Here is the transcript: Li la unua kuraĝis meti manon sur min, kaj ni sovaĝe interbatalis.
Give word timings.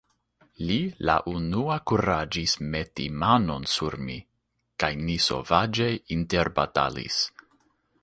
Li 0.69 0.77
la 1.09 1.17
unua 1.31 1.75
kuraĝis 1.91 2.57
meti 2.77 3.07
manon 3.25 3.69
sur 3.75 3.99
min, 4.09 4.25
kaj 4.85 4.93
ni 5.05 5.21
sovaĝe 5.31 5.93
interbatalis. 6.21 7.25